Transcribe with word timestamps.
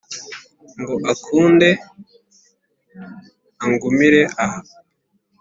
Ngo 0.79 0.95
akunde 1.11 1.69
angumire 3.63 4.21
aho 4.43 4.59